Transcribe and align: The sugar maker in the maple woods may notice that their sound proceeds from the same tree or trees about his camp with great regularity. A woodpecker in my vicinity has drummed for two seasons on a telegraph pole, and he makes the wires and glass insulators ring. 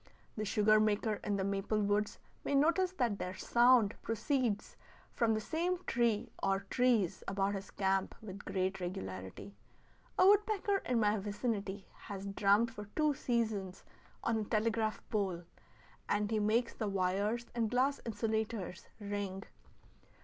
The 0.35 0.45
sugar 0.45 0.79
maker 0.79 1.19
in 1.23 1.35
the 1.35 1.43
maple 1.43 1.79
woods 1.79 2.17
may 2.43 2.55
notice 2.55 2.91
that 2.93 3.19
their 3.19 3.35
sound 3.35 3.93
proceeds 4.01 4.75
from 5.13 5.35
the 5.35 5.39
same 5.39 5.77
tree 5.85 6.31
or 6.41 6.61
trees 6.71 7.23
about 7.27 7.53
his 7.53 7.69
camp 7.69 8.15
with 8.19 8.43
great 8.43 8.79
regularity. 8.79 9.53
A 10.17 10.25
woodpecker 10.25 10.77
in 10.87 10.99
my 10.99 11.17
vicinity 11.19 11.87
has 11.93 12.25
drummed 12.25 12.71
for 12.73 12.85
two 12.95 13.13
seasons 13.13 13.83
on 14.23 14.39
a 14.39 14.43
telegraph 14.43 15.07
pole, 15.11 15.43
and 16.09 16.31
he 16.31 16.39
makes 16.39 16.73
the 16.73 16.87
wires 16.89 17.51
and 17.53 17.69
glass 17.69 18.01
insulators 18.03 18.87
ring. 18.99 19.43